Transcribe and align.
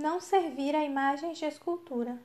Não 0.00 0.18
servir 0.18 0.74
a 0.74 0.82
imagens 0.82 1.36
de 1.36 1.44
escultura. 1.44 2.18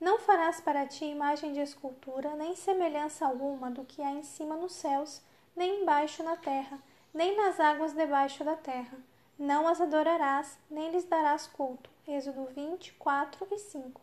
Não 0.00 0.16
farás 0.20 0.60
para 0.60 0.86
ti 0.86 1.06
imagem 1.06 1.52
de 1.52 1.58
escultura, 1.58 2.36
nem 2.36 2.54
semelhança 2.54 3.26
alguma 3.26 3.68
do 3.68 3.84
que 3.84 4.00
há 4.00 4.12
em 4.12 4.22
cima 4.22 4.54
nos 4.54 4.74
céus, 4.74 5.20
nem 5.56 5.82
embaixo 5.82 6.22
na 6.22 6.36
terra, 6.36 6.78
nem 7.12 7.36
nas 7.36 7.58
águas 7.58 7.92
debaixo 7.92 8.44
da 8.44 8.54
terra. 8.54 8.96
Não 9.36 9.66
as 9.66 9.80
adorarás, 9.80 10.56
nem 10.70 10.92
lhes 10.92 11.02
darás 11.02 11.48
culto. 11.48 11.90
Êxodo 12.06 12.44
20, 12.54 12.92
4 12.92 13.48
e 13.50 13.58
5. 13.58 14.00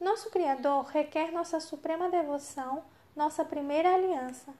Nosso 0.00 0.30
Criador 0.30 0.86
requer 0.86 1.30
nossa 1.30 1.60
suprema 1.60 2.08
devoção, 2.08 2.82
nossa 3.14 3.44
primeira 3.44 3.94
aliança. 3.94 4.52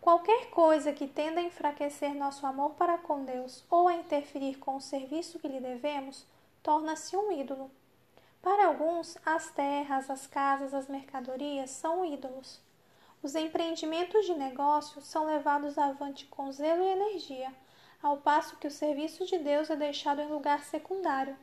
Qualquer 0.00 0.48
coisa 0.48 0.90
que 0.90 1.06
tenda 1.06 1.40
a 1.40 1.44
enfraquecer 1.44 2.14
nosso 2.14 2.46
amor 2.46 2.70
para 2.70 2.96
com 2.96 3.26
Deus 3.26 3.62
ou 3.68 3.88
a 3.88 3.94
interferir 3.94 4.56
com 4.56 4.76
o 4.76 4.80
serviço 4.80 5.38
que 5.38 5.48
lhe 5.48 5.60
devemos, 5.60 6.24
torna-se 6.64 7.14
um 7.14 7.30
ídolo. 7.30 7.70
Para 8.40 8.66
alguns, 8.66 9.18
as 9.24 9.50
terras, 9.50 10.08
as 10.08 10.26
casas, 10.26 10.72
as 10.72 10.88
mercadorias 10.88 11.70
são 11.70 12.04
ídolos. 12.06 12.58
Os 13.22 13.34
empreendimentos 13.34 14.24
de 14.24 14.34
negócio 14.34 15.02
são 15.02 15.26
levados 15.26 15.76
avante 15.76 16.24
com 16.26 16.50
zelo 16.50 16.82
e 16.82 16.88
energia, 16.88 17.52
ao 18.02 18.16
passo 18.16 18.56
que 18.56 18.66
o 18.66 18.70
serviço 18.70 19.26
de 19.26 19.38
Deus 19.38 19.68
é 19.68 19.76
deixado 19.76 20.22
em 20.22 20.28
lugar 20.28 20.64
secundário. 20.64 21.36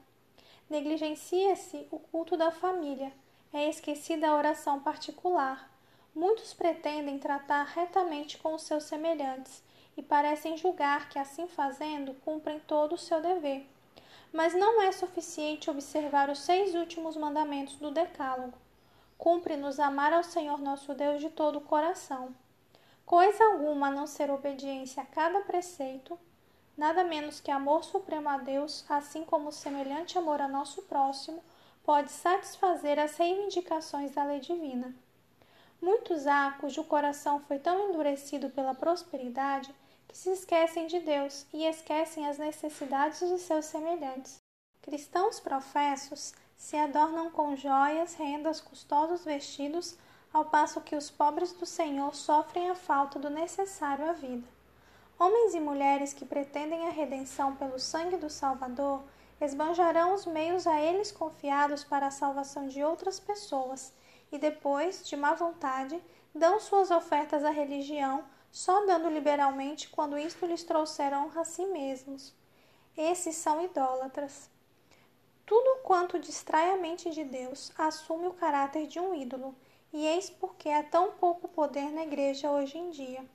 Negligencia-se 0.67 1.87
o 1.91 1.99
culto 1.99 2.35
da 2.35 2.49
família, 2.49 3.13
é 3.53 3.69
esquecida 3.69 4.27
a 4.27 4.35
oração 4.35 4.79
particular. 4.79 5.69
Muitos 6.15 6.51
pretendem 6.51 7.19
tratar 7.19 7.63
retamente 7.63 8.39
com 8.39 8.55
os 8.55 8.63
seus 8.63 8.85
semelhantes 8.85 9.63
e 9.95 10.01
parecem 10.01 10.57
julgar 10.57 11.09
que, 11.09 11.19
assim 11.19 11.47
fazendo, 11.47 12.15
cumprem 12.25 12.59
todo 12.61 12.95
o 12.95 12.97
seu 12.97 13.21
dever. 13.21 13.67
Mas 14.31 14.53
não 14.53 14.81
é 14.81 14.91
suficiente 14.91 15.69
observar 15.69 16.29
os 16.29 16.39
seis 16.39 16.73
últimos 16.73 17.17
mandamentos 17.17 17.75
do 17.75 17.91
Decálogo. 17.91 18.57
Cumpre-nos 19.17 19.79
amar 19.79 20.13
ao 20.13 20.23
Senhor 20.23 20.59
nosso 20.59 20.93
Deus 20.93 21.19
de 21.19 21.29
todo 21.29 21.57
o 21.57 21.61
coração. 21.61 22.33
Coisa 23.05 23.43
alguma 23.43 23.87
a 23.87 23.91
não 23.91 24.07
ser 24.07 24.31
obediência 24.31 25.03
a 25.03 25.05
cada 25.05 25.41
preceito, 25.41 26.17
nada 26.77 27.03
menos 27.03 27.39
que 27.41 27.51
amor 27.51 27.83
supremo 27.83 28.29
a 28.29 28.37
Deus, 28.37 28.85
assim 28.89 29.25
como 29.25 29.51
semelhante 29.51 30.17
amor 30.17 30.41
a 30.41 30.47
nosso 30.47 30.81
próximo, 30.83 31.43
pode 31.83 32.11
satisfazer 32.11 32.97
as 32.99 33.17
reivindicações 33.17 34.11
da 34.11 34.23
lei 34.23 34.39
divina. 34.39 34.95
Muitos 35.81 36.27
há 36.27 36.51
cujo 36.61 36.83
coração 36.83 37.39
foi 37.41 37.59
tão 37.59 37.89
endurecido 37.89 38.49
pela 38.49 38.73
prosperidade 38.73 39.73
que 40.11 40.17
se 40.17 40.29
esquecem 40.29 40.87
de 40.87 40.99
Deus 40.99 41.45
e 41.53 41.65
esquecem 41.65 42.27
as 42.27 42.37
necessidades 42.37 43.19
de 43.19 43.39
seus 43.39 43.65
semelhantes. 43.65 44.39
Cristãos 44.81 45.39
professos 45.39 46.33
se 46.57 46.75
adornam 46.75 47.31
com 47.31 47.55
joias, 47.55 48.13
rendas, 48.15 48.59
custosos 48.59 49.23
vestidos, 49.23 49.97
ao 50.33 50.45
passo 50.45 50.81
que 50.81 50.97
os 50.97 51.09
pobres 51.09 51.53
do 51.53 51.65
Senhor 51.65 52.13
sofrem 52.13 52.69
a 52.69 52.75
falta 52.75 53.17
do 53.17 53.29
necessário 53.29 54.09
à 54.09 54.11
vida. 54.11 54.45
Homens 55.17 55.53
e 55.53 55.61
mulheres 55.61 56.13
que 56.13 56.25
pretendem 56.25 56.87
a 56.87 56.91
redenção 56.91 57.55
pelo 57.55 57.79
sangue 57.79 58.17
do 58.17 58.29
Salvador 58.29 59.01
esbanjarão 59.39 60.13
os 60.13 60.25
meios 60.25 60.67
a 60.67 60.79
eles 60.79 61.11
confiados 61.11 61.85
para 61.85 62.07
a 62.07 62.11
salvação 62.11 62.67
de 62.67 62.83
outras 62.83 63.17
pessoas 63.17 63.93
e 64.29 64.37
depois, 64.37 65.07
de 65.07 65.15
má 65.15 65.33
vontade, 65.33 66.01
dão 66.35 66.59
suas 66.59 66.91
ofertas 66.91 67.45
à 67.45 67.49
religião 67.49 68.25
só 68.51 68.85
dando 68.85 69.09
liberalmente 69.09 69.89
quando 69.89 70.17
isto 70.17 70.45
lhes 70.45 70.63
trouxer 70.63 71.13
honra 71.13 71.41
a 71.41 71.45
si 71.45 71.65
mesmos. 71.65 72.33
Esses 72.97 73.35
são 73.35 73.63
idólatras. 73.63 74.49
Tudo 75.45 75.81
quanto 75.83 76.19
distrai 76.19 76.71
a 76.71 76.77
mente 76.77 77.09
de 77.09 77.23
Deus 77.23 77.71
assume 77.77 78.27
o 78.27 78.33
caráter 78.33 78.87
de 78.87 78.99
um 78.99 79.15
ídolo, 79.15 79.55
e 79.93 80.05
eis 80.05 80.29
porque 80.29 80.69
há 80.69 80.83
tão 80.83 81.11
pouco 81.11 81.47
poder 81.47 81.91
na 81.91 82.03
igreja 82.03 82.51
hoje 82.51 82.77
em 82.77 82.89
dia. 82.89 83.25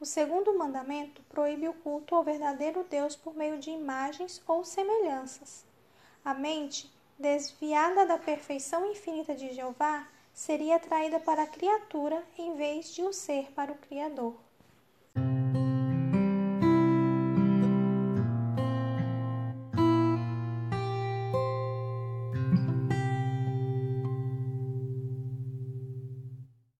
O 0.00 0.06
segundo 0.06 0.56
mandamento 0.56 1.22
proíbe 1.28 1.68
o 1.68 1.74
culto 1.74 2.14
ao 2.14 2.22
verdadeiro 2.22 2.84
Deus 2.84 3.16
por 3.16 3.34
meio 3.34 3.58
de 3.58 3.70
imagens 3.70 4.42
ou 4.46 4.64
semelhanças. 4.64 5.64
A 6.24 6.34
mente, 6.34 6.92
desviada 7.18 8.06
da 8.06 8.18
perfeição 8.18 8.90
infinita 8.90 9.34
de 9.34 9.52
Jeová, 9.52 10.06
seria 10.34 10.76
atraída 10.76 11.20
para 11.20 11.44
a 11.44 11.46
criatura 11.46 12.22
em 12.36 12.56
vez 12.56 12.92
de 12.92 13.02
o 13.02 13.12
ser 13.12 13.52
para 13.52 13.72
o 13.72 13.78
Criador. 13.78 14.34